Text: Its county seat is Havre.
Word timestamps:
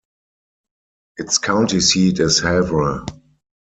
Its 1.17 1.37
county 1.37 1.79
seat 1.79 2.19
is 2.21 2.39
Havre. 2.39 3.05